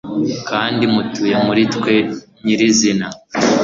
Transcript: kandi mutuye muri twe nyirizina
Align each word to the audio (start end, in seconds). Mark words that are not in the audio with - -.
kandi 0.49 0.83
mutuye 0.93 1.35
muri 1.45 1.61
twe 1.73 1.95
nyirizina 2.43 3.07